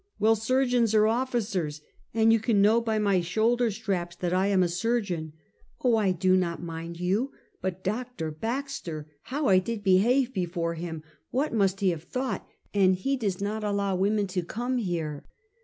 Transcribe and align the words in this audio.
"Well, 0.17 0.35
surgeons 0.35 0.95
are 0.95 1.05
officers, 1.05 1.79
and 2.11 2.33
you 2.33 2.39
can 2.39 2.59
know 2.59 2.81
by 2.81 2.97
my 2.97 3.21
shoulderstraps 3.21 4.15
that 4.17 4.33
I 4.33 4.47
am 4.47 4.63
a 4.63 4.67
surgeon,"" 4.67 5.33
Oh, 5.83 5.95
I 5.95 6.11
do 6.11 6.35
not 6.35 6.59
mind 6.59 6.99
you; 6.99 7.33
but 7.61 7.83
Dr. 7.83 8.31
Baxter! 8.31 9.05
How 9.25 9.45
I 9.47 9.59
did 9.59 9.83
behave 9.83 10.33
before 10.33 10.73
him! 10.73 11.03
What 11.29 11.53
must 11.53 11.81
he 11.81 11.91
have 11.91 12.01
thought? 12.01 12.47
And 12.73 12.95
he 12.95 13.15
does 13.15 13.41
not 13.43 13.63
allow 13.63 13.95
women 13.95 14.25
to 14.25 14.41
come 14.43 14.79
here!" 14.79 15.23